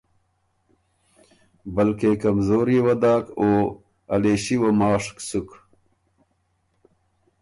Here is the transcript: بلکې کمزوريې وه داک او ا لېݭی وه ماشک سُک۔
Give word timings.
بلکې 1.75 2.11
کمزوريې 2.23 2.81
وه 2.85 2.95
داک 3.03 3.25
او 3.39 3.49
ا 4.13 4.15
لېݭی 4.21 4.55
وه 4.61 4.71
ماشک 4.79 5.17
سُک۔ 5.27 5.49